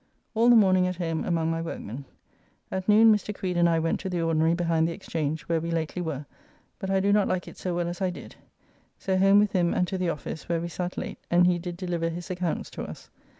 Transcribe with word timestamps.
All 0.33 0.49
the 0.49 0.55
morning 0.55 0.87
at 0.87 0.95
home 0.95 1.23
among 1.23 1.51
my 1.51 1.61
workmen. 1.61 2.05
At 2.71 2.89
noon 2.89 3.13
Mr. 3.15 3.35
Creed 3.35 3.55
and 3.55 3.69
I 3.69 3.77
went 3.77 3.99
to 3.99 4.09
the 4.09 4.19
ordinary 4.23 4.55
behind 4.55 4.87
the 4.87 4.91
Exchange, 4.93 5.43
where 5.43 5.61
we 5.61 5.69
lately 5.69 6.01
were, 6.01 6.25
but 6.79 6.89
I 6.89 6.99
do 6.99 7.13
not 7.13 7.27
like 7.27 7.47
it 7.47 7.55
so 7.55 7.75
well 7.75 7.87
as 7.87 8.01
I 8.01 8.09
did. 8.09 8.35
So 8.97 9.15
home 9.15 9.37
with 9.37 9.51
him 9.51 9.75
and 9.75 9.87
to 9.89 9.99
the 9.99 10.09
office, 10.09 10.49
where 10.49 10.59
we 10.59 10.69
sat 10.69 10.97
late, 10.97 11.19
and 11.29 11.45
he 11.45 11.59
did 11.59 11.77
deliver 11.77 12.09
his 12.09 12.31
accounts 12.31 12.71
to 12.71 12.83
us. 12.83 13.11